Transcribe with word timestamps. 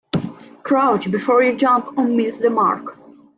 Crouch 0.63 1.11
before 1.11 1.43
you 1.43 1.55
jump 1.55 1.95
or 1.95 2.05
miss 2.07 2.35
the 2.37 2.49
mark. 2.49 2.97